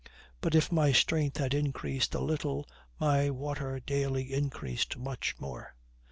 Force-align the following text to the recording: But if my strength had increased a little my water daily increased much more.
But 0.41 0.55
if 0.55 0.71
my 0.71 0.91
strength 0.91 1.37
had 1.37 1.53
increased 1.53 2.15
a 2.15 2.19
little 2.19 2.67
my 2.99 3.29
water 3.29 3.79
daily 3.79 4.33
increased 4.33 4.97
much 4.97 5.35
more. 5.39 5.75